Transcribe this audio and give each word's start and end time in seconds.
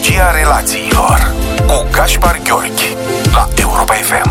Psihologia 0.00 0.30
relațiilor 0.30 1.34
cu 1.66 1.86
Gaspar 1.92 2.40
Gheorghi 2.44 2.96
la 3.32 3.48
Europa 3.56 3.92
FM. 3.92 4.28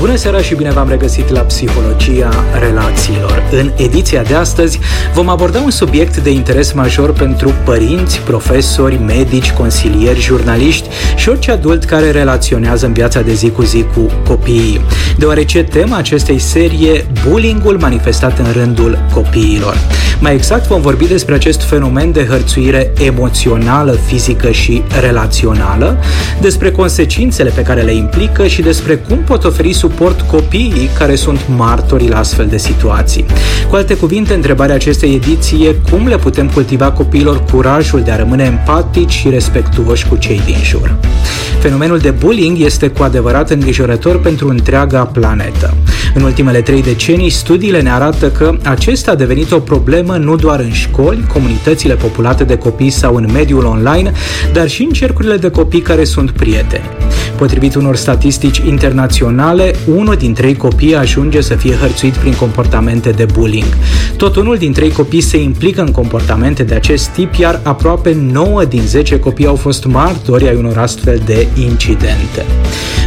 Bună 0.00 0.16
seara 0.16 0.42
și 0.42 0.54
bine 0.54 0.70
v-am 0.70 0.88
regăsit 0.88 1.28
la 1.28 1.40
Psihologia 1.40 2.30
Relațiilor. 2.60 3.42
În 3.52 3.72
ediția 3.76 4.22
de 4.22 4.34
astăzi 4.34 4.78
vom 5.14 5.28
aborda 5.28 5.60
un 5.60 5.70
subiect 5.70 6.16
de 6.16 6.30
interes 6.30 6.72
major 6.72 7.12
pentru 7.12 7.54
părinți, 7.64 8.20
profesori, 8.20 9.00
medici, 9.06 9.52
consilieri, 9.52 10.20
jurnaliști 10.20 10.88
și 11.16 11.28
orice 11.28 11.50
adult 11.50 11.84
care 11.84 12.10
relaționează 12.10 12.86
în 12.86 12.92
viața 12.92 13.20
de 13.20 13.32
zi 13.32 13.50
cu 13.50 13.62
zi 13.62 13.84
cu 13.94 14.10
copiii, 14.26 14.80
deoarece 15.18 15.62
tema 15.62 15.96
acestei 15.96 16.38
serie 16.38 16.92
e 16.92 17.04
bullyingul 17.28 17.78
manifestat 17.80 18.38
în 18.38 18.52
rândul 18.52 18.98
copiilor. 19.14 19.76
Mai 20.20 20.34
exact 20.34 20.66
vom 20.66 20.80
vorbi 20.80 21.06
despre 21.06 21.34
acest 21.34 21.62
fenomen 21.62 22.12
de 22.12 22.26
hărțuire 22.26 22.92
emoțională, 23.04 23.92
fizică 23.92 24.50
și 24.50 24.82
relațională, 25.00 25.98
despre 26.40 26.70
consecințele 26.70 27.50
pe 27.50 27.62
care 27.62 27.82
le 27.82 27.94
implică 27.94 28.46
și 28.46 28.62
despre 28.62 28.96
cum 28.96 29.18
pot 29.18 29.44
oferi 29.44 29.72
suport 29.90 30.20
copiii 30.20 30.90
care 30.98 31.14
sunt 31.14 31.40
martori 31.56 32.08
la 32.08 32.18
astfel 32.18 32.46
de 32.46 32.56
situații. 32.56 33.24
Cu 33.68 33.74
alte 33.74 33.94
cuvinte, 33.94 34.34
întrebarea 34.34 34.74
acestei 34.74 35.14
ediții 35.14 35.66
e 35.66 35.76
cum 35.90 36.06
le 36.06 36.16
putem 36.16 36.48
cultiva 36.48 36.92
copiilor 36.92 37.44
curajul 37.52 38.00
de 38.00 38.10
a 38.10 38.16
rămâne 38.16 38.44
empatici 38.44 39.10
și 39.10 39.28
respectuoși 39.28 40.06
cu 40.06 40.16
cei 40.16 40.40
din 40.44 40.56
jur. 40.62 40.94
Fenomenul 41.60 41.98
de 41.98 42.10
bullying 42.10 42.58
este 42.60 42.88
cu 42.88 43.02
adevărat 43.02 43.50
îngrijorător 43.50 44.20
pentru 44.20 44.48
întreaga 44.48 45.04
planetă. 45.04 45.74
În 46.14 46.22
ultimele 46.22 46.60
trei 46.60 46.82
decenii, 46.82 47.30
studiile 47.30 47.80
ne 47.80 47.90
arată 47.90 48.30
că 48.30 48.54
acesta 48.62 49.10
a 49.10 49.14
devenit 49.14 49.52
o 49.52 49.58
problemă 49.58 50.16
nu 50.16 50.36
doar 50.36 50.60
în 50.60 50.72
școli, 50.72 51.26
comunitățile 51.32 51.94
populate 51.94 52.44
de 52.44 52.56
copii 52.56 52.90
sau 52.90 53.14
în 53.14 53.28
mediul 53.32 53.64
online, 53.64 54.12
dar 54.52 54.68
și 54.68 54.82
în 54.82 54.90
cercurile 54.90 55.36
de 55.36 55.50
copii 55.50 55.80
care 55.80 56.04
sunt 56.04 56.30
prieteni. 56.30 56.84
Potrivit 57.40 57.74
unor 57.74 57.96
statistici 57.96 58.58
internaționale, 58.58 59.74
unul 59.94 60.14
din 60.14 60.34
trei 60.34 60.56
copii 60.56 60.94
ajunge 60.94 61.40
să 61.40 61.54
fie 61.54 61.74
hărțuit 61.74 62.16
prin 62.16 62.34
comportamente 62.34 63.10
de 63.10 63.26
bullying. 63.32 63.76
Tot 64.16 64.36
unul 64.36 64.56
din 64.56 64.72
trei 64.72 64.90
copii 64.90 65.20
se 65.20 65.40
implică 65.40 65.80
în 65.80 65.90
comportamente 65.90 66.62
de 66.62 66.74
acest 66.74 67.08
tip, 67.08 67.34
iar 67.34 67.60
aproape 67.62 68.16
9 68.32 68.64
din 68.64 68.82
10 68.86 69.18
copii 69.18 69.46
au 69.46 69.56
fost 69.56 69.84
martori 69.84 70.48
ai 70.48 70.56
unor 70.56 70.78
astfel 70.78 71.22
de 71.24 71.46
incidente. 71.54 72.44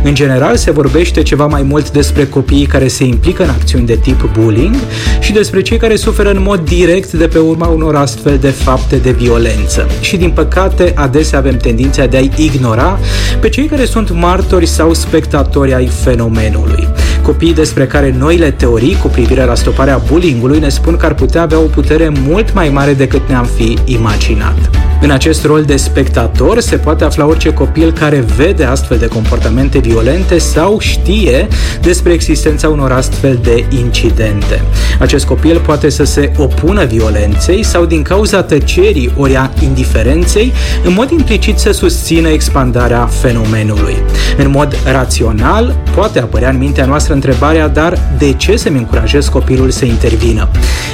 În 0.04 0.14
general, 0.14 0.56
se 0.56 0.72
vorbește 0.72 1.24
ceva 1.24 1.46
mai 1.46 1.62
mult 1.62 1.92
despre 1.92 2.26
copiii 2.26 2.66
care 2.66 2.88
se 2.88 3.04
implică 3.04 3.44
în 3.44 3.50
acțiuni 3.50 3.86
de 3.86 3.96
tip 3.96 4.30
bullying 4.40 4.76
și 5.20 5.32
despre 5.32 5.62
cei 5.62 5.78
care 5.78 5.96
suferă 5.96 6.30
în 6.30 6.42
mod 6.42 6.60
direct 6.60 7.12
de 7.12 7.28
pe 7.28 7.38
urma 7.38 7.68
unor 7.68 7.96
astfel 7.96 8.38
de 8.38 8.50
fapte 8.50 8.96
de 8.96 9.12
violență. 9.12 9.88
Și 10.02 10.18
din 10.18 10.30
păcate, 10.30 10.92
adesea 10.96 11.38
avem 11.38 11.58
tendința 11.58 12.06
de 12.06 12.18
a-i 12.18 12.32
ignora 12.38 13.00
pe 13.40 13.50
cei 13.50 13.66
care 13.66 13.86
sunt 13.86 14.12
martori 14.24 14.66
sau 14.66 14.94
spectatori 14.94 15.74
ai 15.74 15.88
fenomenului. 15.88 16.88
Copiii 17.24 17.54
despre 17.54 17.88
care 17.88 18.16
noile 18.18 18.52
teorii 18.52 18.98
cu 19.02 19.08
privire 19.08 19.46
la 19.46 19.56
stoparea 19.56 20.02
bullyingului 20.10 20.60
ne 20.60 20.70
spun 20.70 20.98
că 20.98 21.06
ar 21.06 21.14
putea 21.14 21.42
avea 21.42 21.60
o 21.60 21.62
putere 21.62 22.12
mult 22.28 22.54
mai 22.54 22.70
mare 22.70 22.94
decât 22.94 23.28
ne-am 23.28 23.46
fi 23.46 23.78
imaginat. 23.86 24.70
În 25.02 25.12
acest 25.12 25.46
rol 25.46 25.64
de 25.64 25.76
spectator 25.76 26.60
se 26.60 26.76
poate 26.76 27.04
afla 27.04 27.26
orice 27.26 27.54
copil 27.54 27.92
care 27.92 28.26
vede 28.36 28.64
astfel 28.64 28.98
de 28.98 29.08
comportamente 29.08 29.80
violente 29.80 30.38
sau 30.38 30.80
știe 30.80 31.48
despre 31.82 32.14
existența 32.14 32.70
unor 32.70 32.92
astfel 32.92 33.40
de 33.42 33.66
incidente. 33.70 34.64
Acest 35.00 35.26
copil 35.26 35.60
poate 35.60 35.90
să 35.90 36.04
se 36.04 36.32
opună 36.38 36.86
violenței 36.86 37.64
sau 37.64 37.86
din 37.86 38.02
cauza 38.02 38.44
tăcerii 38.44 39.14
ori 39.18 39.36
a 39.36 39.52
indiferenței, 39.62 40.54
în 40.84 40.94
mod 40.94 41.12
implicit 41.12 41.58
să 41.58 41.72
susțină 41.72 42.28
expandarea 42.28 43.06
fenomenului. 43.06 43.96
În 44.38 44.50
mod 44.50 44.76
rațional, 44.92 45.76
poate 45.96 46.20
apărea 46.20 46.50
în 46.50 46.58
mintea 46.58 46.86
noastră 46.86 47.13
întrebarea, 47.14 47.68
dar 47.68 47.98
de 48.18 48.34
ce 48.34 48.56
să-mi 48.56 48.78
încurajez 48.78 49.28
copilul 49.28 49.70
să 49.70 49.86
intervină? 49.86 50.50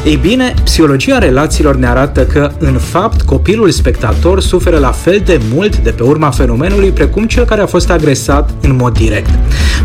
Ei 0.05 0.15
bine, 0.15 0.53
psihologia 0.63 1.17
relațiilor 1.17 1.75
ne 1.75 1.87
arată 1.87 2.25
că, 2.25 2.51
în 2.57 2.77
fapt, 2.77 3.21
copilul 3.21 3.69
spectator 3.69 4.41
suferă 4.41 4.77
la 4.77 4.91
fel 4.91 5.21
de 5.25 5.39
mult 5.53 5.77
de 5.77 5.89
pe 5.89 6.03
urma 6.03 6.29
fenomenului 6.29 6.89
precum 6.89 7.25
cel 7.25 7.45
care 7.45 7.61
a 7.61 7.65
fost 7.65 7.89
agresat 7.89 8.49
în 8.61 8.75
mod 8.75 8.97
direct. 8.97 9.29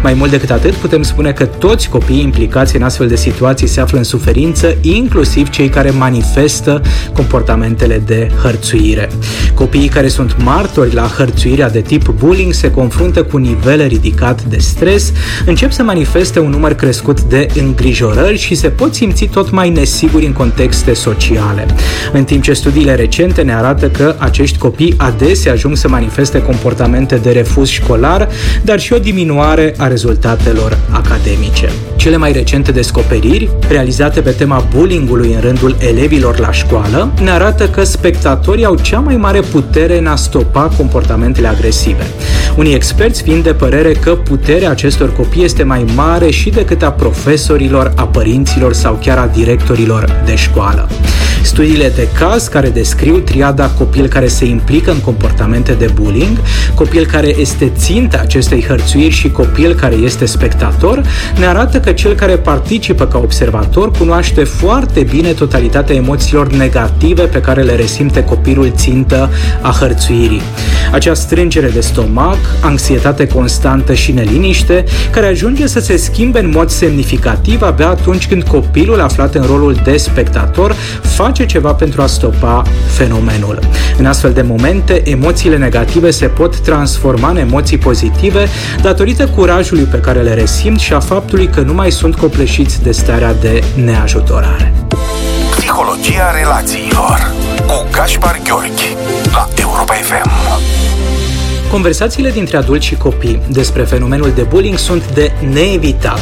Mai 0.03 0.15
mult 0.15 0.31
decât 0.31 0.51
atât, 0.51 0.73
putem 0.73 1.03
spune 1.03 1.33
că 1.33 1.45
toți 1.45 1.89
copiii 1.89 2.23
implicați 2.23 2.77
în 2.77 2.83
astfel 2.83 3.09
de 3.09 3.17
situații 3.17 3.67
se 3.67 3.81
află 3.81 3.99
în 3.99 4.05
suferință, 4.05 4.77
inclusiv 4.81 5.49
cei 5.49 5.69
care 5.69 5.91
manifestă 5.91 6.83
comportamentele 7.13 8.03
de 8.07 8.31
hărțuire. 8.43 9.09
Copiii 9.55 9.89
care 9.89 10.09
sunt 10.09 10.37
martori 10.45 10.95
la 10.95 11.11
hărțuirea 11.17 11.71
de 11.71 11.81
tip 11.81 12.09
bullying 12.09 12.53
se 12.53 12.71
confruntă 12.71 13.23
cu 13.23 13.37
nivele 13.37 13.87
ridicat 13.87 14.43
de 14.43 14.59
stres, 14.59 15.13
încep 15.47 15.73
să 15.73 15.83
manifeste 15.83 16.24
un 16.39 16.51
număr 16.51 16.73
crescut 16.73 17.21
de 17.21 17.47
îngrijorări 17.61 18.39
și 18.39 18.55
se 18.55 18.69
pot 18.69 18.95
simți 18.95 19.25
tot 19.25 19.51
mai 19.51 19.71
nesiguri 19.71 20.27
în 20.27 20.33
contexte 20.33 20.95
sociale. 20.95 21.67
În 22.13 22.25
timp 22.25 22.43
ce 22.43 22.53
studiile 22.53 22.95
recente 22.95 23.43
ne 23.43 23.55
arată 23.55 23.89
că 23.89 24.15
acești 24.19 24.59
copii 24.59 24.95
adesea 24.97 25.53
ajung 25.53 25.77
să 25.77 25.89
manifeste 25.89 26.43
comportamente 26.43 27.17
de 27.17 27.31
refuz 27.31 27.69
școlar, 27.69 28.29
dar 28.63 28.81
și 28.81 28.93
o 28.93 28.99
diminuare 28.99 29.75
a 29.79 29.87
rezultatelor 29.87 30.79
academice. 30.91 31.73
Cele 31.97 32.17
mai 32.17 32.33
recente 32.33 32.73
descoperiri, 32.73 33.51
realizate 33.69 34.21
pe 34.21 34.31
tema 34.31 34.67
bullyingului 34.75 35.33
în 35.33 35.41
rândul 35.41 35.77
elevilor 35.79 36.39
la 36.39 36.53
școală, 36.53 37.13
ne 37.23 37.31
arată 37.31 37.69
că 37.69 37.85
spectatorii 37.85 38.65
au 38.65 38.75
cea 38.75 38.99
mai 38.99 39.17
mare 39.17 39.41
putere 39.41 39.99
în 39.99 40.07
a 40.07 40.17
stopa 40.17 40.71
comportamentele 40.77 41.49
agresive. 41.49 42.07
Unii 42.57 42.75
experți 42.75 43.23
fiind 43.23 43.43
de 43.43 43.53
părere 43.53 43.93
că 43.93 44.11
puterea 44.11 44.71
acestor 44.71 45.13
copii 45.13 45.45
este 45.45 45.63
mai 45.63 45.85
mare 45.95 46.14
și 46.23 46.51
decât 46.51 46.83
a 46.83 46.93
profesorilor, 46.93 47.93
a 47.97 48.07
părinților 48.07 48.73
sau 48.73 48.99
chiar 49.01 49.19
a 49.19 49.27
directorilor 49.27 50.23
de 50.25 50.35
școală. 50.35 50.89
Studiile 51.45 51.89
de 51.89 52.09
caz 52.19 52.47
care 52.49 52.69
descriu 52.69 53.19
triada 53.19 53.71
copil 53.71 54.09
care 54.09 54.27
se 54.27 54.45
implică 54.45 54.91
în 54.91 55.01
comportamente 55.01 55.73
de 55.73 55.91
bullying, 55.95 56.39
copil 56.75 57.07
care 57.07 57.39
este 57.39 57.73
ținta 57.77 58.19
acestei 58.19 58.65
hărțuiri 58.65 59.15
și 59.15 59.31
copil 59.31 59.75
care 59.75 59.95
este 59.95 60.25
spectator, 60.25 61.03
ne 61.39 61.47
arată 61.47 61.81
că 61.81 61.93
cel 61.93 62.15
care 62.15 62.37
participă 62.37 63.07
ca 63.07 63.19
observator 63.19 63.91
cunoaște 63.91 64.45
foarte 64.45 65.03
bine 65.03 65.33
totalitatea 65.33 65.95
emoțiilor 65.95 66.53
negative 66.53 67.23
pe 67.23 67.41
care 67.41 67.63
le 67.63 67.75
resimte 67.75 68.25
copilul 68.25 68.73
țintă 68.77 69.31
a 69.61 69.77
hărțuirii. 69.81 70.43
Acea 70.93 71.15
strângere 71.15 71.69
de 71.69 71.81
stomac, 71.81 72.39
anxietate 72.61 73.27
constantă 73.27 73.95
și 73.95 74.13
neliniște, 74.13 74.85
care 75.11 75.27
ajunge 75.27 75.67
să 75.67 75.81
se 75.81 75.97
schimbe 75.97 76.39
în 76.39 76.51
mod 76.55 76.69
semnificativ 76.69 77.63
abia 77.63 77.89
atunci 77.89 78.29
când 78.29 78.43
copilul 78.43 79.01
aflat 79.01 79.35
în 79.35 79.43
rolul 79.43 79.81
de 79.85 79.97
spectator 79.97 80.75
face 81.03 81.34
ceva 81.43 81.75
pentru 81.75 82.03
a 82.03 82.07
stopa 82.07 82.63
fenomenul. 82.87 83.59
În 83.99 84.07
astfel 84.07 84.33
de 84.33 84.43
momente, 84.43 85.11
emoțiile 85.11 85.57
negative 85.57 86.11
se 86.11 86.27
pot 86.27 86.59
transforma 86.59 87.29
în 87.29 87.37
emoții 87.37 87.79
pozitive 87.79 88.49
datorită 88.83 89.27
curajului 89.27 89.85
pe 89.85 89.99
care 89.99 90.21
le 90.21 90.35
resimt 90.35 90.79
și 90.79 90.93
a 90.93 91.01
faptului 91.01 91.49
că 91.49 91.61
nu 91.61 91.75
mai 91.75 91.93
sunt 91.93 92.15
copleșiți 92.15 92.83
de 92.83 92.93
starea 92.93 93.35
de 93.35 93.65
neajutorare. 93.85 94.73
Psihologia 95.57 96.31
relațiilor 96.39 97.33
cu 97.67 97.89
Gaspar 97.91 98.41
Gheorghi 98.45 98.97
la 99.33 99.49
Europa 99.57 99.95
FM. 99.95 100.84
Conversațiile 101.75 102.31
dintre 102.31 102.57
adulți 102.57 102.87
și 102.87 102.97
copii 102.97 103.41
despre 103.49 103.83
fenomenul 103.83 104.33
de 104.35 104.43
bullying 104.43 104.79
sunt 104.79 105.13
de 105.15 105.33
neevitat, 105.53 106.21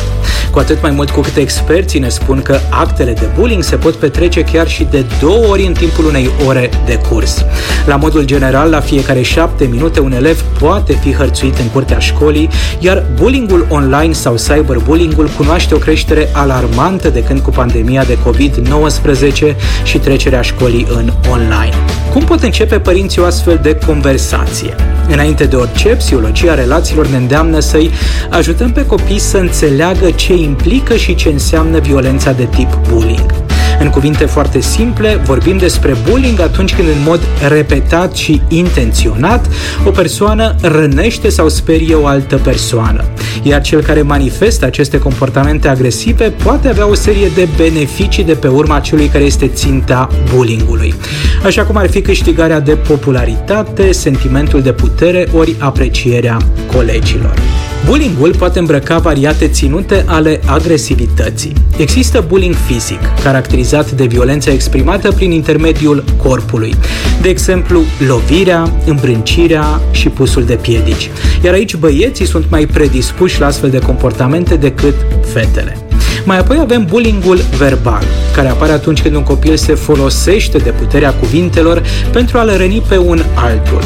cu 0.50 0.58
atât 0.58 0.82
mai 0.82 0.90
mult 0.90 1.10
cu 1.10 1.20
cât 1.20 1.36
experții 1.36 2.00
ne 2.00 2.08
spun 2.08 2.42
că 2.42 2.58
actele 2.70 3.12
de 3.12 3.28
bullying 3.38 3.62
se 3.62 3.76
pot 3.76 3.94
petrece 3.94 4.42
chiar 4.42 4.68
și 4.68 4.84
de 4.84 5.04
două 5.20 5.46
ori 5.46 5.66
în 5.66 5.72
timpul 5.72 6.04
unei 6.04 6.30
ore 6.46 6.70
de 6.86 7.00
curs. 7.08 7.44
La 7.86 7.96
modul 7.96 8.24
general, 8.24 8.70
la 8.70 8.80
fiecare 8.80 9.22
șapte 9.22 9.64
minute 9.64 10.00
un 10.00 10.12
elev 10.12 10.40
poate 10.40 10.92
fi 10.92 11.12
hărțuit 11.12 11.58
în 11.58 11.68
curtea 11.68 11.98
școlii, 11.98 12.48
iar 12.78 13.04
bullyingul 13.14 13.66
online 13.68 14.12
sau 14.12 14.36
cyberbullyingul 14.36 15.28
cunoaște 15.36 15.74
o 15.74 15.78
creștere 15.78 16.28
alarmantă 16.32 17.08
de 17.08 17.22
când 17.22 17.40
cu 17.40 17.50
pandemia 17.50 18.04
de 18.04 18.18
COVID-19 18.18 19.56
și 19.84 19.98
trecerea 19.98 20.42
școlii 20.42 20.86
în 20.90 21.12
online. 21.30 21.74
Cum 22.12 22.24
pot 22.24 22.42
începe 22.42 22.80
părinții 22.80 23.20
o 23.20 23.24
astfel 23.24 23.58
de 23.62 23.78
conversație? 23.86 24.74
Înainte 25.08 25.44
de 25.44 25.56
orice, 25.56 25.88
psihologia 25.88 26.54
relațiilor 26.54 27.06
ne 27.06 27.16
îndeamnă 27.16 27.58
să-i 27.58 27.90
ajutăm 28.30 28.72
pe 28.72 28.86
copii 28.86 29.18
să 29.18 29.36
înțeleagă 29.36 30.10
ce 30.10 30.34
implică 30.34 30.96
și 30.96 31.14
ce 31.14 31.28
înseamnă 31.28 31.78
violența 31.78 32.32
de 32.32 32.44
tip 32.44 32.78
bullying. 32.88 33.51
În 33.82 33.90
cuvinte 33.90 34.24
foarte 34.24 34.60
simple, 34.60 35.20
vorbim 35.24 35.56
despre 35.56 35.96
bullying 36.10 36.40
atunci 36.40 36.74
când 36.74 36.88
în 36.88 37.02
mod 37.04 37.20
repetat 37.48 38.16
și 38.16 38.40
intenționat 38.48 39.46
o 39.86 39.90
persoană 39.90 40.54
rănește 40.60 41.28
sau 41.28 41.48
sperie 41.48 41.94
o 41.94 42.06
altă 42.06 42.36
persoană. 42.36 43.04
Iar 43.42 43.60
cel 43.60 43.82
care 43.82 44.02
manifestă 44.02 44.64
aceste 44.64 44.98
comportamente 44.98 45.68
agresive 45.68 46.30
poate 46.30 46.68
avea 46.68 46.88
o 46.88 46.94
serie 46.94 47.28
de 47.34 47.48
beneficii 47.56 48.24
de 48.24 48.34
pe 48.34 48.48
urma 48.48 48.80
celui 48.80 49.06
care 49.06 49.24
este 49.24 49.46
ținta 49.48 50.08
bullyingului. 50.34 50.94
Așa 51.44 51.64
cum 51.64 51.76
ar 51.76 51.90
fi 51.90 52.00
câștigarea 52.00 52.60
de 52.60 52.76
popularitate, 52.76 53.92
sentimentul 53.92 54.62
de 54.62 54.72
putere 54.72 55.28
ori 55.32 55.56
aprecierea 55.58 56.36
colegilor. 56.74 57.34
Bullyingul 57.86 58.34
poate 58.36 58.58
îmbrăca 58.58 58.98
variate 58.98 59.48
ținute 59.48 60.04
ale 60.06 60.40
agresivității. 60.46 61.52
Există 61.76 62.24
bullying 62.28 62.54
fizic, 62.54 63.00
caracterizat 63.22 63.90
de 63.90 64.04
violență 64.04 64.50
exprimată 64.50 65.12
prin 65.12 65.30
intermediul 65.30 66.04
corpului, 66.16 66.74
de 67.22 67.28
exemplu 67.28 67.82
lovirea, 68.06 68.72
îmbrâncirea 68.86 69.80
și 69.90 70.08
pusul 70.08 70.44
de 70.44 70.54
piedici. 70.54 71.10
Iar 71.44 71.54
aici 71.54 71.76
băieții 71.76 72.26
sunt 72.26 72.44
mai 72.50 72.66
predispuși 72.66 73.40
la 73.40 73.46
astfel 73.46 73.70
de 73.70 73.78
comportamente 73.78 74.56
decât 74.56 74.94
fetele. 75.32 75.76
Mai 76.24 76.38
apoi 76.38 76.58
avem 76.60 76.84
bullyingul 76.84 77.38
verbal, 77.58 78.02
care 78.34 78.48
apare 78.48 78.72
atunci 78.72 79.02
când 79.02 79.14
un 79.14 79.22
copil 79.22 79.56
se 79.56 79.74
folosește 79.74 80.58
de 80.58 80.70
puterea 80.70 81.12
cuvintelor 81.12 81.82
pentru 82.12 82.38
a-l 82.38 82.56
răni 82.56 82.82
pe 82.88 82.96
un 82.96 83.22
altul. 83.34 83.80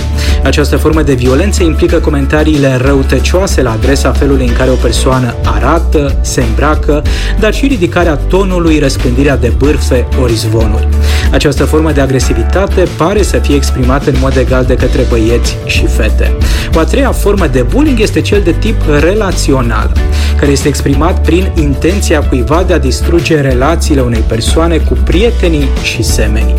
Această 0.45 0.77
formă 0.77 1.03
de 1.03 1.15
violență 1.15 1.63
implică 1.63 1.99
comentariile 1.99 2.79
răutăcioase 2.83 3.63
la 3.63 3.71
adresa 3.71 4.13
felului 4.13 4.47
în 4.47 4.53
care 4.53 4.71
o 4.71 4.75
persoană 4.75 5.35
arată, 5.45 6.19
se 6.21 6.43
îmbracă, 6.43 7.03
dar 7.39 7.55
și 7.55 7.67
ridicarea 7.67 8.15
tonului, 8.15 8.79
răspândirea 8.79 9.37
de 9.37 9.53
bârfe 9.59 10.09
ori 10.23 10.35
zvonuri. 10.35 10.89
Această 11.33 11.65
formă 11.65 11.93
de 11.93 12.01
agresivitate 12.01 12.85
pare 12.97 13.23
să 13.23 13.39
fie 13.39 13.55
exprimată 13.55 14.11
în 14.11 14.17
mod 14.21 14.37
egal 14.37 14.65
de 14.65 14.75
către 14.75 15.03
băieți 15.09 15.57
și 15.65 15.87
fete. 15.87 16.37
O 16.75 16.79
a 16.79 16.85
treia 16.85 17.13
formă 17.13 17.47
de 17.47 17.63
bullying 17.63 18.01
este 18.01 18.21
cel 18.21 18.41
de 18.45 18.53
tip 18.53 18.77
relațional, 19.01 19.93
care 20.39 20.51
este 20.51 20.69
exprimat 20.69 21.21
prin 21.21 21.53
intenția 21.55 22.21
cuiva 22.29 22.63
de 22.63 22.73
a 22.73 22.79
distruge 22.79 23.41
relațiile 23.41 24.01
unei 24.01 24.25
persoane 24.29 24.79
cu 24.79 24.95
prietenii 25.05 25.69
și 25.83 26.03
semenii. 26.03 26.55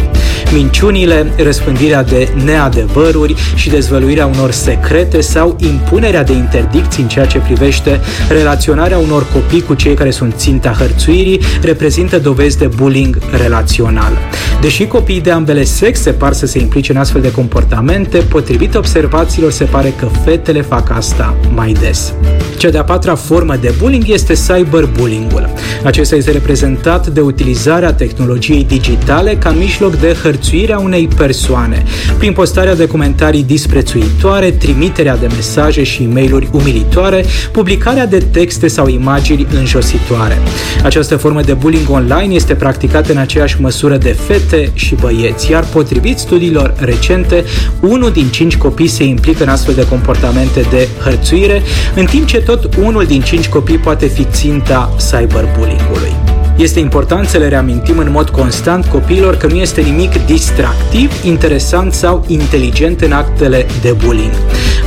Minciunile, 0.54 1.32
răspândirea 1.44 2.04
de 2.04 2.30
neadevăruri 2.46 3.36
și 3.56 3.70
dezvăluirea 3.70 4.26
unor 4.26 4.52
secrete 4.52 5.22
sau 5.22 5.56
impunerea 5.60 6.24
de 6.24 6.34
interdicții 6.34 7.04
în 7.04 7.10
ceea 7.10 7.26
ce 7.26 7.38
privește 7.38 8.00
relaționarea 8.30 8.98
unor 8.98 9.26
copii 9.34 9.62
cu 9.62 9.74
cei 9.74 9.94
care 9.94 10.12
sunt 10.12 10.34
ținta 10.38 10.70
hărțuirii 10.70 11.42
reprezintă 11.62 12.20
dovezi 12.20 12.58
de 12.58 12.68
bullying 12.76 13.18
relațional. 13.42 14.18
Deși 14.62 14.86
copiii 14.86 15.22
de 15.22 15.32
ambele 15.32 15.64
sexe 15.64 16.12
par 16.12 16.34
să 16.34 16.46
se 16.46 16.60
implice 16.60 16.92
în 16.92 16.98
astfel 16.98 17.22
de 17.22 17.32
comportamente, 17.32 18.18
potrivit 18.18 18.76
observațiilor 18.76 19.52
se 19.52 19.64
pare 19.64 19.94
că 20.00 20.08
fetele 20.24 20.62
fac 20.62 20.90
asta 20.90 21.38
mai 21.54 21.72
des. 21.72 22.14
Cea 22.58 22.70
de-a 22.70 22.84
patra 22.84 23.16
formă 23.16 23.56
de 23.56 23.74
bullying 23.80 24.04
este 24.08 24.34
cyberbullying-ul. 24.34 25.50
Acesta 25.84 26.16
este 26.16 26.32
reprezentat 26.32 27.08
de 27.08 27.22
utilizarea 27.22 27.94
tehnologiei 27.94 28.64
digitale 28.64 29.36
ca 29.36 29.52
mijloc 29.52 29.96
de 29.96 30.08
hărțuire 30.08 30.36
a 30.74 30.80
unei 30.80 31.07
persoane, 31.18 31.84
prin 32.18 32.34
postarea 32.34 32.75
de 32.75 32.88
comentarii 32.88 33.44
disprețuitoare, 33.44 34.51
trimiterea 34.51 35.18
de 35.18 35.28
mesaje 35.28 35.84
și 35.84 36.04
e 36.04 36.07
mail 36.07 36.50
umilitoare, 36.51 37.25
publicarea 37.51 38.06
de 38.06 38.18
texte 38.31 38.68
sau 38.68 38.88
imagini 38.88 39.48
înjositoare. 39.54 40.38
Această 40.84 41.16
formă 41.16 41.42
de 41.42 41.54
bullying 41.54 41.89
online 41.89 42.34
este 42.34 42.54
practicată 42.56 43.12
în 43.12 43.18
aceeași 43.18 43.62
măsură 43.62 43.98
de 43.98 44.16
fete 44.28 44.72
și 44.74 44.95
băieți, 44.95 45.51
iar 45.51 45.63
potrivit 45.63 46.18
studiilor 46.18 46.74
recente, 46.78 47.44
unul 47.80 48.12
din 48.12 48.28
cinci 48.28 48.57
copii 48.57 48.88
se 48.88 49.04
implică 49.04 49.44
în 49.44 49.50
astfel 49.50 49.74
de 49.74 49.88
comportamente 49.88 50.66
de 50.69 50.88
hărțuire, 51.04 51.62
în 51.95 52.06
timp 52.06 52.25
ce 52.25 52.38
tot 52.38 52.75
unul 52.75 53.06
din 53.06 53.22
cinci 53.22 53.50
copii 53.50 53.78
poate 53.78 54.06
fi 54.06 54.24
ținta 54.31 54.95
cyberbullying-ului. 55.10 56.27
Este 56.57 56.80
important 56.80 57.27
să 57.27 57.38
le 57.38 57.48
reamintim 57.48 57.98
în 57.98 58.12
mod 58.12 58.30
constant 58.30 58.86
copiilor 58.86 59.36
că 59.36 59.48
nu 59.48 59.56
este 59.56 59.81
nimic 59.81 60.25
distractiv, 60.25 61.12
interesant 61.24 61.94
sau 61.94 62.25
inteligent 62.27 63.01
în 63.01 63.12
actele 63.12 63.65
de 63.81 63.95
bullying. 64.06 64.31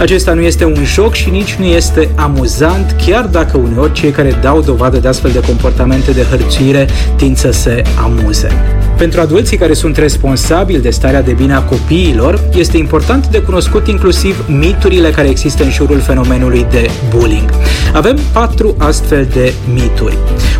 Acesta 0.00 0.32
nu 0.32 0.40
este 0.40 0.64
un 0.64 0.84
joc 0.84 1.14
și 1.14 1.30
nici 1.30 1.54
nu 1.54 1.64
este 1.64 2.08
amuzant, 2.14 2.96
chiar 3.06 3.24
dacă 3.24 3.56
uneori 3.56 3.92
cei 3.92 4.10
care 4.10 4.38
dau 4.42 4.60
dovadă 4.60 4.98
de 4.98 5.08
astfel 5.08 5.30
de 5.30 5.40
comportamente 5.40 6.10
de 6.10 6.26
hărțuire 6.30 6.88
tind 7.16 7.36
să 7.36 7.50
se 7.50 7.82
amuze. 8.02 8.48
Pentru 8.96 9.20
adulții 9.20 9.56
care 9.56 9.72
sunt 9.72 9.96
responsabili 9.96 10.80
de 10.80 10.90
starea 10.90 11.22
de 11.22 11.32
bine 11.32 11.54
a 11.54 11.62
copiilor, 11.62 12.40
este 12.54 12.76
important 12.76 13.26
de 13.26 13.42
cunoscut 13.42 13.86
inclusiv 13.86 14.44
miturile 14.48 15.10
care 15.10 15.28
există 15.28 15.62
în 15.62 15.70
jurul 15.70 16.00
fenomenului 16.00 16.66
de 16.70 16.90
bullying. 17.16 17.50
Avem 17.92 18.18
patru 18.32 18.74
astfel 18.78 19.28
de 19.32 19.52
mituri. 19.72 20.16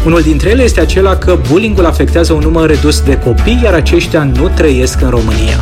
Unul 0.06 0.20
dintre 0.20 0.50
ele 0.50 0.62
este 0.62 0.80
acela 0.80 0.99
că 1.08 1.38
bullyingul 1.50 1.86
afectează 1.86 2.32
un 2.32 2.40
număr 2.40 2.68
redus 2.68 3.00
de 3.00 3.18
copii, 3.18 3.60
iar 3.62 3.74
aceștia 3.74 4.22
nu 4.22 4.48
trăiesc 4.48 5.00
în 5.00 5.10
România. 5.10 5.60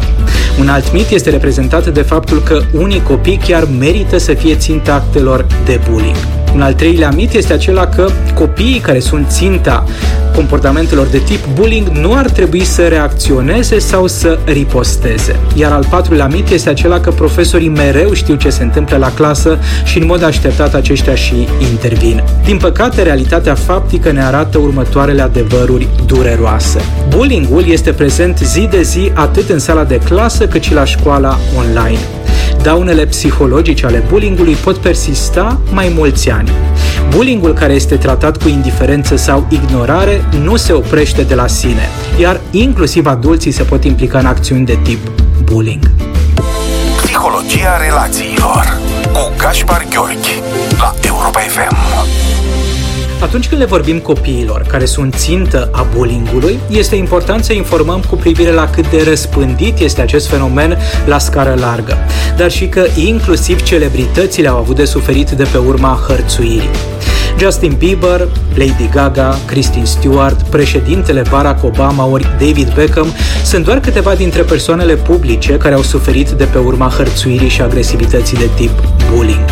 Un 0.60 0.68
alt 0.68 0.92
mit 0.92 1.10
este 1.10 1.30
reprezentat 1.30 1.86
de 1.86 2.02
faptul 2.02 2.42
că 2.42 2.62
unii 2.72 3.02
copii 3.02 3.40
chiar 3.46 3.68
merită 3.78 4.18
să 4.18 4.34
fie 4.34 4.56
ținta 4.56 4.94
actelor 4.94 5.46
de 5.64 5.80
bullying. 5.90 6.37
Un 6.54 6.60
al 6.60 6.72
treilea 6.72 7.10
mit 7.10 7.32
este 7.32 7.52
acela 7.52 7.86
că 7.86 8.08
copiii 8.34 8.78
care 8.78 8.98
sunt 8.98 9.30
ținta 9.30 9.84
comportamentelor 10.38 11.06
de 11.06 11.18
tip 11.18 11.46
bullying 11.54 11.88
nu 11.88 12.14
ar 12.14 12.30
trebui 12.30 12.64
să 12.64 12.86
reacționeze 12.86 13.78
sau 13.78 14.06
să 14.06 14.38
riposteze. 14.44 15.36
Iar 15.54 15.72
al 15.72 15.86
patrulea 15.90 16.26
mit 16.26 16.48
este 16.48 16.68
acela 16.68 17.00
că 17.00 17.10
profesorii 17.10 17.68
mereu 17.68 18.12
știu 18.12 18.34
ce 18.34 18.50
se 18.50 18.62
întâmplă 18.62 18.96
la 18.96 19.12
clasă 19.12 19.58
și 19.84 19.98
în 19.98 20.06
mod 20.06 20.22
așteptat 20.22 20.74
aceștia 20.74 21.14
și 21.14 21.48
intervin. 21.70 22.22
Din 22.44 22.56
păcate, 22.56 23.02
realitatea 23.02 23.54
faptică 23.54 24.10
ne 24.10 24.24
arată 24.24 24.58
următoarele 24.58 25.22
adevăruri 25.22 25.88
dureroase. 26.06 26.80
Bullyingul 27.08 27.68
este 27.68 27.92
prezent 27.92 28.38
zi 28.38 28.68
de 28.70 28.82
zi 28.82 29.10
atât 29.14 29.48
în 29.48 29.58
sala 29.58 29.84
de 29.84 30.00
clasă 30.04 30.46
cât 30.46 30.62
și 30.62 30.74
la 30.74 30.84
școala 30.84 31.38
online. 31.56 32.17
Daunele 32.68 33.06
psihologice 33.06 33.86
ale 33.86 34.04
bullyingului 34.08 34.54
pot 34.54 34.76
persista 34.76 35.60
mai 35.72 35.92
mulți 35.94 36.30
ani. 36.30 36.50
Bullyingul 37.10 37.52
care 37.52 37.72
este 37.72 37.96
tratat 37.96 38.42
cu 38.42 38.48
indiferență 38.48 39.16
sau 39.16 39.46
ignorare 39.50 40.24
nu 40.42 40.56
se 40.56 40.72
oprește 40.72 41.22
de 41.22 41.34
la 41.34 41.46
sine, 41.46 41.88
iar 42.20 42.40
inclusiv 42.50 43.06
adulții 43.06 43.50
se 43.50 43.62
pot 43.62 43.84
implica 43.84 44.18
în 44.18 44.26
acțiuni 44.26 44.64
de 44.64 44.78
tip 44.82 45.10
bullying. 45.44 45.90
Psihologia 47.02 47.76
relațiilor 47.86 48.80
cu 49.12 49.32
Gaspar 49.38 49.86
Gheorghi 49.90 50.42
la 50.78 50.94
Europa 51.02 51.38
FM. 51.38 51.76
Atunci 53.20 53.48
când 53.48 53.60
le 53.60 53.66
vorbim 53.66 53.98
copiilor 53.98 54.62
care 54.68 54.84
sunt 54.84 55.14
țintă 55.14 55.68
a 55.72 55.86
bullyingului, 55.94 56.58
este 56.68 56.96
important 56.96 57.44
să 57.44 57.52
informăm 57.52 58.02
cu 58.08 58.16
privire 58.16 58.52
la 58.52 58.70
cât 58.70 58.90
de 58.90 59.02
răspândit 59.08 59.78
este 59.78 60.00
acest 60.00 60.28
fenomen 60.28 60.78
la 61.06 61.18
scară 61.18 61.54
largă, 61.60 61.96
dar 62.36 62.50
și 62.50 62.66
că 62.66 62.86
inclusiv 62.96 63.62
celebritățile 63.62 64.48
au 64.48 64.56
avut 64.56 64.76
de 64.76 64.84
suferit 64.84 65.30
de 65.30 65.46
pe 65.52 65.58
urma 65.58 66.00
hărțuirii. 66.06 66.70
Justin 67.38 67.74
Bieber, 67.78 68.28
Lady 68.54 68.88
Gaga, 68.92 69.38
Kristen 69.46 69.84
Stewart, 69.84 70.42
președintele 70.42 71.22
Barack 71.30 71.64
Obama 71.64 72.06
ori 72.06 72.36
David 72.38 72.74
Beckham 72.74 73.06
sunt 73.44 73.64
doar 73.64 73.80
câteva 73.80 74.14
dintre 74.14 74.42
persoanele 74.42 74.94
publice 74.94 75.56
care 75.56 75.74
au 75.74 75.82
suferit 75.82 76.28
de 76.30 76.44
pe 76.44 76.58
urma 76.58 76.88
hărțuirii 76.96 77.48
și 77.48 77.62
agresivității 77.62 78.36
de 78.36 78.48
tip 78.56 78.82
bullying. 79.12 79.44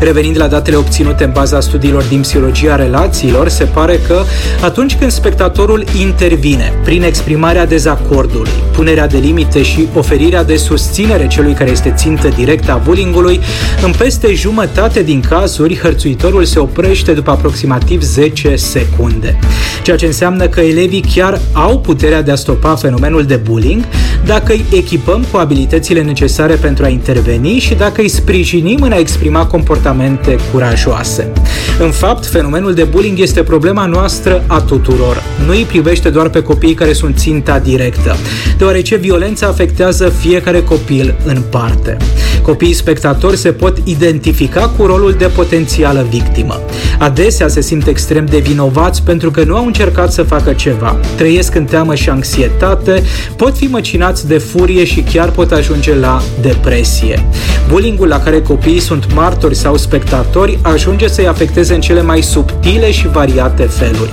Revenind 0.00 0.36
la 0.38 0.46
datele 0.46 0.76
obținute 0.76 1.24
în 1.24 1.30
baza 1.32 1.60
studiilor 1.60 2.02
din 2.02 2.20
psihologia 2.20 2.76
relațiilor, 2.76 3.48
se 3.48 3.64
pare 3.64 4.00
că 4.06 4.22
atunci 4.60 4.96
când 4.96 5.10
spectatorul 5.10 5.84
intervine 6.00 6.72
prin 6.84 7.02
exprimarea 7.02 7.66
dezacordului, 7.66 8.50
punerea 8.72 9.06
de 9.06 9.18
limite 9.18 9.62
și 9.62 9.88
oferirea 9.94 10.44
de 10.44 10.56
susținere 10.56 11.26
celui 11.26 11.52
care 11.52 11.70
este 11.70 11.92
țintă 11.96 12.28
directă 12.28 12.72
a 12.72 12.76
bullyingului, 12.76 13.40
în 13.84 13.92
peste 13.98 14.34
jumătate 14.34 15.02
din 15.02 15.20
cazuri, 15.20 15.78
hărțuitorul 15.78 16.44
se 16.44 16.58
oprește 16.58 17.12
după 17.12 17.30
aproximativ 17.30 18.02
10 18.02 18.56
secunde. 18.56 19.38
Ceea 19.82 19.96
ce 19.96 20.06
înseamnă 20.06 20.46
că 20.46 20.60
elevii 20.60 21.04
chiar 21.14 21.40
au 21.52 21.78
puterea 21.78 22.22
de 22.22 22.30
a 22.30 22.34
stopa 22.34 22.74
fenomenul 22.74 23.24
de 23.24 23.36
bullying 23.36 23.84
dacă 24.24 24.52
îi 24.52 24.64
echipăm 24.72 25.24
cu 25.30 25.36
abilitățile 25.36 26.02
necesare 26.02 26.54
pentru 26.54 26.84
a 26.84 26.88
interveni 26.88 27.58
și 27.58 27.74
dacă 27.74 28.00
îi 28.00 28.08
sprijinim 28.08 28.82
în 28.82 28.92
a 28.92 28.98
exprima 28.98 29.46
comportamentul 29.46 29.84
comportamente 29.86 30.36
curajoase. 30.52 31.32
În 31.78 31.90
fapt, 31.90 32.26
fenomenul 32.26 32.74
de 32.74 32.84
bullying 32.84 33.18
este 33.18 33.42
problema 33.42 33.86
noastră 33.86 34.44
a 34.46 34.60
tuturor. 34.60 35.22
Nu 35.46 35.52
îi 35.52 35.64
privește 35.68 36.10
doar 36.10 36.28
pe 36.28 36.42
copiii 36.42 36.74
care 36.74 36.92
sunt 36.92 37.18
ținta 37.18 37.58
directă, 37.58 38.16
deoarece 38.58 38.96
violența 38.96 39.46
afectează 39.46 40.08
fiecare 40.08 40.62
copil 40.62 41.14
în 41.24 41.42
parte. 41.50 41.96
Copiii 42.42 42.72
spectatori 42.72 43.36
se 43.36 43.52
pot 43.52 43.78
identifica 43.84 44.68
cu 44.76 44.86
rolul 44.86 45.14
de 45.18 45.26
potențială 45.26 46.06
victimă. 46.10 46.60
Adesea 46.98 47.48
se 47.48 47.60
simt 47.60 47.86
extrem 47.86 48.26
de 48.26 48.38
vinovați 48.38 49.02
pentru 49.02 49.30
că 49.30 49.44
nu 49.44 49.56
au 49.56 49.66
încercat 49.66 50.12
să 50.12 50.22
facă 50.22 50.52
ceva. 50.52 50.96
Trăiesc 51.16 51.54
în 51.54 51.64
teamă 51.64 51.94
și 51.94 52.08
anxietate, 52.08 53.02
pot 53.36 53.56
fi 53.56 53.64
măcinați 53.64 54.26
de 54.26 54.38
furie 54.38 54.84
și 54.84 55.00
chiar 55.00 55.30
pot 55.30 55.52
ajunge 55.52 55.94
la 55.94 56.22
depresie. 56.40 57.24
Bullyingul 57.68 58.08
la 58.08 58.20
care 58.20 58.42
copiii 58.42 58.78
sunt 58.78 59.14
martori 59.14 59.54
sau 59.54 59.75
spectatori 59.76 60.58
ajunge 60.62 61.08
să-i 61.08 61.26
afecteze 61.26 61.74
în 61.74 61.80
cele 61.80 62.02
mai 62.02 62.22
subtile 62.22 62.90
și 62.90 63.08
variate 63.08 63.62
feluri. 63.62 64.12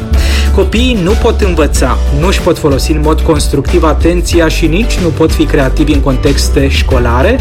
Copiii 0.56 1.00
nu 1.04 1.12
pot 1.12 1.42
învăța, 1.42 1.98
nu 2.20 2.28
își 2.28 2.42
pot 2.42 2.58
folosi 2.58 2.92
în 2.92 3.02
mod 3.04 3.22
constructiv 3.22 3.84
atenția 3.84 4.48
și 4.48 4.68
nici 4.68 4.98
nu 4.98 5.08
pot 5.08 5.32
fi 5.32 5.46
creativi 5.46 5.94
în 5.94 6.00
contexte 6.00 6.68
școlare, 6.68 7.40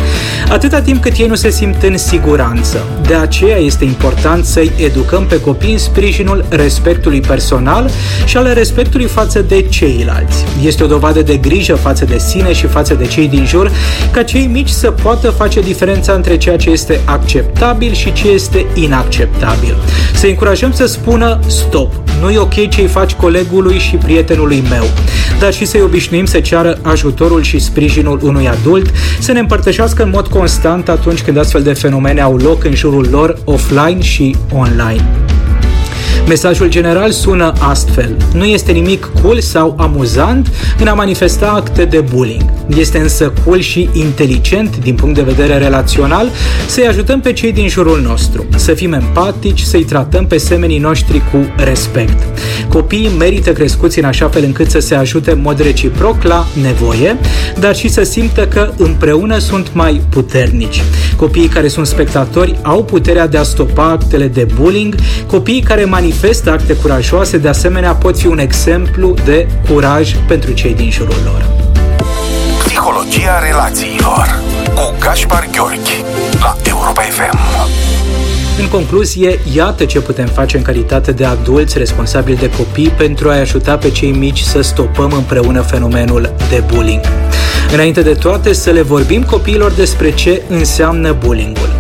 atâta 0.49 0.81
timp 0.81 1.03
cât 1.03 1.17
ei 1.17 1.27
nu 1.27 1.35
se 1.35 1.51
simt 1.51 1.83
în 1.83 1.99
siguranță. 1.99 2.85
De 3.07 3.15
aceea 3.15 3.57
este 3.57 3.85
important 3.85 4.45
să-i 4.45 4.73
educăm 4.77 5.27
pe 5.27 5.41
copii 5.41 5.73
în 5.73 5.79
sprijinul 5.79 6.45
respectului 6.49 7.21
personal 7.21 7.91
și 8.25 8.37
al 8.37 8.51
respectului 8.55 9.07
față 9.07 9.41
de 9.41 9.63
ceilalți. 9.63 10.45
Este 10.65 10.85
o 10.85 10.87
dovadă 10.87 11.23
de 11.23 11.37
grijă 11.37 11.75
față 11.75 12.05
de 12.05 12.19
sine 12.19 12.53
și 12.53 12.67
față 12.67 12.95
de 12.95 13.07
cei 13.07 13.29
din 13.29 13.47
jur 13.47 13.71
ca 14.11 14.23
cei 14.23 14.47
mici 14.47 14.69
să 14.69 14.91
poată 14.91 15.31
face 15.31 15.61
diferența 15.61 16.13
între 16.13 16.37
ceea 16.37 16.57
ce 16.57 16.71
este 16.71 17.01
acceptabil 17.05 17.93
și 17.93 18.13
ce 18.13 18.29
este 18.29 18.67
inacceptabil. 18.75 19.77
Să 20.15 20.27
încurajăm 20.27 20.73
să 20.73 20.87
spună 20.87 21.39
stop, 21.47 21.93
nu 22.21 22.31
e 22.31 22.39
ok 22.39 22.69
ce 22.69 22.81
îi 22.81 22.87
faci 23.03 23.15
colegului 23.15 23.79
și 23.79 23.97
prietenului 23.97 24.63
meu, 24.71 24.85
dar 25.39 25.53
și 25.53 25.65
să-i 25.65 25.81
obișnuim 25.83 26.25
să 26.25 26.41
ceară 26.41 26.79
ajutorul 26.83 27.43
și 27.43 27.59
sprijinul 27.59 28.19
unui 28.23 28.49
adult, 28.49 28.91
să 29.21 29.33
ne 29.33 29.39
împărtășească 29.39 30.03
în 30.03 30.11
mod 30.11 30.27
constant 30.27 30.89
atunci 30.89 31.23
când 31.23 31.37
astfel 31.37 31.63
de 31.63 31.73
fenomene 31.73 32.21
au 32.21 32.37
loc 32.37 32.65
în 32.65 32.75
jurul 32.75 33.09
lor 33.11 33.39
offline 33.45 34.01
și 34.01 34.37
online. 34.53 35.32
Mesajul 36.29 36.69
general 36.69 37.11
sună 37.11 37.53
astfel. 37.59 38.17
Nu 38.35 38.45
este 38.45 38.73
nimic 38.73 39.11
cool 39.23 39.41
sau 39.41 39.75
amuzant 39.79 40.51
în 40.79 40.87
a 40.87 40.95
manifesta 40.95 41.51
acte 41.51 41.85
de 41.85 42.05
bullying. 42.15 42.43
Este 42.77 42.99
însă 42.99 43.33
cool 43.45 43.61
și 43.61 43.89
inteligent 43.93 44.79
din 44.79 44.95
punct 44.95 45.15
de 45.15 45.23
vedere 45.23 45.59
relațional 45.59 46.29
să-i 46.67 46.87
ajutăm 46.87 47.21
pe 47.21 47.33
cei 47.33 47.53
din 47.53 47.69
jurul 47.69 48.01
nostru, 48.01 48.47
să 48.57 48.73
fim 48.73 48.93
empatici, 48.93 49.61
să-i 49.61 49.85
tratăm 49.85 50.27
pe 50.27 50.37
semenii 50.37 50.79
noștri 50.79 51.23
cu 51.31 51.39
respect. 51.57 52.23
Copiii 52.69 53.11
merită 53.19 53.53
crescuți 53.53 53.99
în 53.99 54.05
așa 54.05 54.29
fel 54.29 54.43
încât 54.45 54.71
să 54.71 54.79
se 54.79 54.95
ajute 54.95 55.31
în 55.31 55.41
mod 55.41 55.61
reciproc 55.61 56.23
la 56.23 56.47
nevoie, 56.63 57.17
dar 57.59 57.77
și 57.77 57.89
să 57.89 58.03
simtă 58.03 58.47
că 58.47 58.73
împreună 58.77 59.39
sunt 59.39 59.71
mai 59.73 60.01
puternici. 60.09 60.83
Copiii 61.17 61.49
care 61.49 61.69
sunt 61.69 61.87
spectatori 61.87 62.59
au 62.63 62.85
puterea 62.85 63.27
de 63.27 63.37
a 63.37 63.43
stopa 63.43 63.85
actele 63.85 64.27
de 64.27 64.47
bullying, 64.55 64.95
copiii 65.27 65.61
care 65.61 65.85
manifestă 65.85 66.11
acte 66.47 66.77
curajoase 66.77 67.39
de 67.39 67.49
asemenea 67.49 67.95
pot 67.95 68.19
fi 68.19 68.27
un 68.27 68.39
exemplu 68.39 69.15
de 69.25 69.47
curaj 69.69 70.17
pentru 70.27 70.53
cei 70.53 70.75
din 70.75 70.91
jurul 70.91 71.17
lor. 71.25 71.51
Psihologia 72.65 73.39
relațiilor 73.39 74.41
cu 74.75 74.95
Gaspar 75.01 75.49
Gheorghi 75.53 76.05
la 76.41 76.57
Europa 76.65 77.03
FM. 77.03 77.39
În 78.59 78.69
concluzie, 78.69 79.39
iată 79.55 79.85
ce 79.85 80.01
putem 80.01 80.27
face 80.27 80.57
în 80.57 80.63
calitate 80.63 81.13
de 81.13 81.25
adulți 81.25 81.79
responsabili 81.79 82.37
de 82.37 82.51
copii 82.51 82.89
pentru 82.89 83.29
a-i 83.29 83.41
ajuta 83.41 83.77
pe 83.77 83.91
cei 83.91 84.11
mici 84.11 84.41
să 84.41 84.61
stopăm 84.61 85.13
împreună 85.13 85.61
fenomenul 85.61 86.35
de 86.51 86.63
bullying. 86.67 87.01
Înainte 87.73 88.03
de 88.03 88.15
toate, 88.15 88.53
să 88.53 88.71
le 88.71 88.83
vorbim 88.83 89.23
copiilor 89.23 89.71
despre 89.71 90.11
ce 90.11 90.43
înseamnă 90.49 91.13
bullyingul 91.13 91.72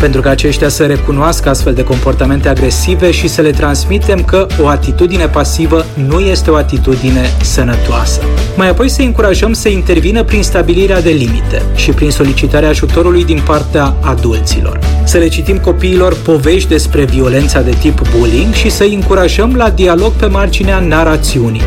pentru 0.00 0.20
că 0.20 0.28
aceștia 0.28 0.68
să 0.68 0.84
recunoască 0.86 1.48
astfel 1.48 1.74
de 1.74 1.84
comportamente 1.84 2.48
agresive 2.48 3.10
și 3.10 3.28
să 3.28 3.40
le 3.40 3.50
transmitem 3.50 4.22
că 4.22 4.46
o 4.62 4.68
atitudine 4.68 5.28
pasivă 5.28 5.84
nu 6.06 6.18
este 6.18 6.50
o 6.50 6.54
atitudine 6.54 7.30
sănătoasă. 7.42 8.20
Mai 8.56 8.68
apoi 8.68 8.88
să 8.88 9.02
încurajăm 9.02 9.52
să 9.52 9.68
intervină 9.68 10.22
prin 10.24 10.42
stabilirea 10.42 11.00
de 11.00 11.10
limite 11.10 11.62
și 11.74 11.90
prin 11.90 12.10
solicitarea 12.10 12.68
ajutorului 12.68 13.24
din 13.24 13.40
partea 13.44 13.94
adulților. 14.00 14.78
Să 15.04 15.18
le 15.18 15.28
citim 15.28 15.58
copiilor 15.58 16.16
povești 16.22 16.68
despre 16.68 17.04
violența 17.04 17.60
de 17.60 17.74
tip 17.80 18.00
bullying 18.16 18.54
și 18.54 18.70
să 18.70 18.82
îi 18.82 18.94
încurajăm 18.94 19.54
la 19.54 19.70
dialog 19.70 20.12
pe 20.12 20.26
marginea 20.26 20.78
narațiunii, 20.78 21.62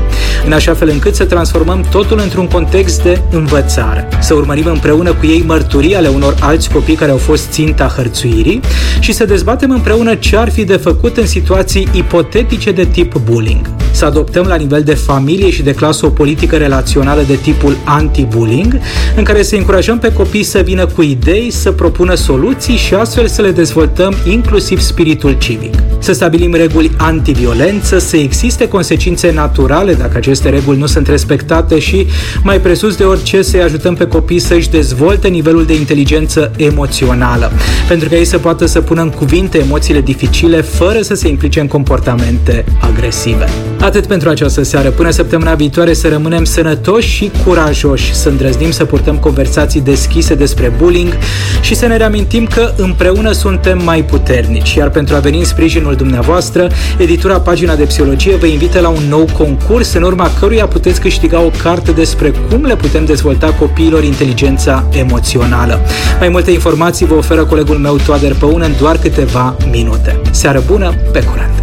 în 0.45 0.51
așa 0.51 0.73
fel 0.73 0.89
încât 0.89 1.15
să 1.15 1.25
transformăm 1.25 1.85
totul 1.91 2.19
într-un 2.23 2.47
context 2.47 3.01
de 3.01 3.21
învățare. 3.31 4.07
Să 4.19 4.33
urmărim 4.33 4.65
împreună 4.65 5.13
cu 5.13 5.25
ei 5.25 5.43
mărturii 5.45 5.95
ale 5.95 6.07
unor 6.07 6.35
alți 6.39 6.69
copii 6.69 6.95
care 6.95 7.11
au 7.11 7.17
fost 7.17 7.51
ținta 7.51 7.83
hărțuirii 7.95 8.11
supraviețuirii 8.13 8.61
și 8.99 9.11
să 9.11 9.25
dezbatem 9.25 9.71
împreună 9.71 10.15
ce 10.15 10.37
ar 10.37 10.51
fi 10.51 10.63
de 10.63 10.77
făcut 10.77 11.17
în 11.17 11.27
situații 11.27 11.87
ipotetice 11.93 12.71
de 12.71 12.85
tip 12.85 13.15
bullying. 13.17 13.82
Să 13.93 14.05
adoptăm 14.05 14.45
la 14.45 14.55
nivel 14.55 14.83
de 14.83 14.93
familie 14.93 15.49
și 15.49 15.61
de 15.61 15.73
clasă 15.73 16.05
o 16.05 16.09
politică 16.09 16.55
relațională 16.55 17.21
de 17.27 17.35
tipul 17.35 17.77
anti-bullying, 17.83 18.79
în 19.15 19.23
care 19.23 19.43
să 19.43 19.55
încurajăm 19.55 19.99
pe 19.99 20.13
copii 20.13 20.43
să 20.43 20.59
vină 20.59 20.85
cu 20.85 21.01
idei, 21.01 21.51
să 21.51 21.71
propună 21.71 22.15
soluții 22.15 22.75
și 22.75 22.93
astfel 22.93 23.27
să 23.27 23.41
le 23.41 23.51
dezvoltăm 23.51 24.15
inclusiv 24.29 24.79
spiritul 24.79 25.35
civic. 25.37 25.73
Să 25.99 26.13
stabilim 26.13 26.53
reguli 26.53 26.91
antiviolență, 26.97 27.97
să 27.97 28.17
existe 28.17 28.67
consecințe 28.67 29.31
naturale 29.31 29.93
dacă 29.93 30.17
aceste 30.17 30.49
reguli 30.49 30.77
nu 30.77 30.85
sunt 30.85 31.07
respectate 31.07 31.79
și, 31.79 32.07
mai 32.43 32.59
presus 32.59 32.95
de 32.95 33.03
orice, 33.03 33.41
să-i 33.41 33.61
ajutăm 33.61 33.95
pe 33.95 34.07
copii 34.07 34.39
să-și 34.39 34.69
dezvolte 34.69 35.27
nivelul 35.27 35.65
de 35.65 35.75
inteligență 35.75 36.51
emoțională, 36.57 37.51
pentru 37.87 38.09
că 38.09 38.15
ei 38.15 38.25
să 38.25 38.37
poată 38.37 38.65
să 38.65 38.81
pună 38.81 39.01
în 39.01 39.09
cuvinte 39.09 39.57
emoțiile 39.57 40.01
dificile 40.01 40.61
fără 40.61 41.01
să 41.01 41.13
se 41.13 41.27
implice 41.27 41.59
în 41.59 41.67
comportamente 41.67 42.65
agresive. 42.79 43.45
Atât 43.83 44.05
pentru 44.05 44.29
această 44.29 44.63
seară. 44.63 44.89
Până 44.89 45.09
săptămâna 45.09 45.53
viitoare 45.53 45.93
să 45.93 46.07
rămânem 46.07 46.43
sănătoși 46.43 47.09
și 47.09 47.31
curajoși, 47.45 48.13
să 48.13 48.29
îndrăznim 48.29 48.71
să 48.71 48.85
purtăm 48.85 49.17
conversații 49.17 49.81
deschise 49.81 50.35
despre 50.35 50.73
bullying 50.77 51.17
și 51.61 51.75
să 51.75 51.85
ne 51.85 51.97
reamintim 51.97 52.45
că 52.45 52.73
împreună 52.77 53.31
suntem 53.31 53.81
mai 53.83 54.03
puternici. 54.03 54.73
Iar 54.73 54.89
pentru 54.89 55.15
a 55.15 55.19
veni 55.19 55.37
în 55.37 55.45
sprijinul 55.45 55.95
dumneavoastră, 55.95 56.69
editura 56.97 57.39
Pagina 57.39 57.75
de 57.75 57.83
Psihologie 57.83 58.35
vă 58.35 58.45
invită 58.45 58.79
la 58.79 58.89
un 58.89 59.03
nou 59.09 59.27
concurs 59.37 59.93
în 59.93 60.03
urma 60.03 60.31
căruia 60.39 60.67
puteți 60.67 61.01
câștiga 61.01 61.39
o 61.41 61.51
carte 61.63 61.91
despre 61.91 62.33
cum 62.49 62.65
le 62.65 62.75
putem 62.75 63.05
dezvolta 63.05 63.53
copiilor 63.53 64.03
inteligența 64.03 64.87
emoțională. 64.91 65.79
Mai 66.19 66.29
multe 66.29 66.51
informații 66.51 67.05
vă 67.05 67.13
oferă 67.13 67.45
colegul 67.45 67.77
meu 67.77 67.95
Toader 67.95 68.33
Păun 68.33 68.61
în 68.61 68.73
doar 68.79 68.97
câteva 68.97 69.55
minute. 69.71 70.19
Seară 70.31 70.63
bună, 70.67 70.93
pe 71.11 71.23
curând! 71.23 71.53